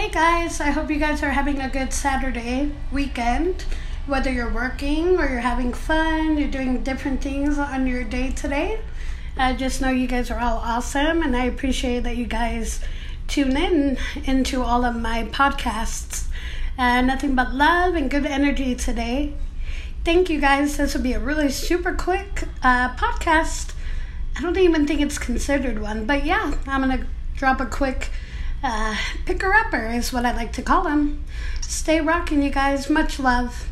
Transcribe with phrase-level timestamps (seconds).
[0.00, 3.66] Hey guys, I hope you guys are having a good Saturday weekend.
[4.06, 8.80] Whether you're working or you're having fun, you're doing different things on your day today.
[9.36, 12.80] I just know you guys are all awesome and I appreciate that you guys
[13.28, 16.28] tune in into all of my podcasts.
[16.78, 19.34] Uh, nothing but love and good energy today.
[20.02, 20.78] Thank you guys.
[20.78, 23.74] This will be a really super quick uh, podcast.
[24.34, 27.06] I don't even think it's considered one, but yeah, I'm going to
[27.36, 28.08] drop a quick
[28.62, 28.96] uh,
[29.26, 31.24] picker upper, is what I like to call them.
[31.60, 32.90] Stay rocking, you guys.
[32.90, 33.68] Much love.